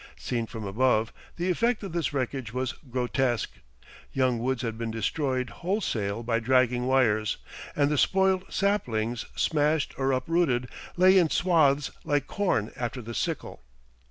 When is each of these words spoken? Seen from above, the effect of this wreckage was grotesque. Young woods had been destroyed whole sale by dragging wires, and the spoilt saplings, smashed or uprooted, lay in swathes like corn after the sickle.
Seen 0.17 0.47
from 0.47 0.65
above, 0.65 1.13
the 1.35 1.51
effect 1.51 1.83
of 1.83 1.91
this 1.91 2.11
wreckage 2.11 2.51
was 2.51 2.73
grotesque. 2.89 3.51
Young 4.11 4.39
woods 4.39 4.63
had 4.63 4.75
been 4.75 4.89
destroyed 4.89 5.51
whole 5.61 5.79
sale 5.79 6.23
by 6.23 6.39
dragging 6.39 6.87
wires, 6.87 7.37
and 7.75 7.91
the 7.91 7.99
spoilt 7.99 8.51
saplings, 8.51 9.27
smashed 9.35 9.93
or 9.99 10.11
uprooted, 10.11 10.67
lay 10.97 11.19
in 11.19 11.29
swathes 11.29 11.91
like 12.03 12.25
corn 12.25 12.71
after 12.75 12.99
the 12.99 13.13
sickle. 13.13 13.61